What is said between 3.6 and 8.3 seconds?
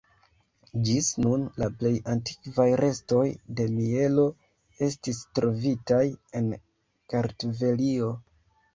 de mielo estis trovitaj en Kartvelio.